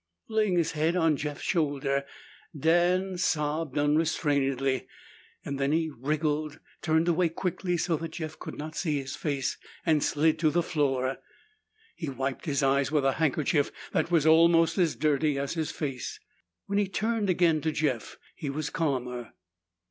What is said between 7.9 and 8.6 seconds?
that Jeff could